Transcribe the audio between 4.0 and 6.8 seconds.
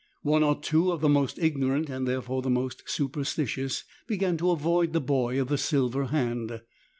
began to avoid the boy of the silver hand.